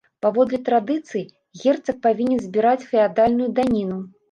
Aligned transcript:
Паводле 0.25 0.59
традыцыі, 0.69 1.21
герцаг 1.65 2.01
павінен 2.07 2.43
збіраць 2.47 2.87
феадальную 2.91 3.49
даніну. 3.63 4.03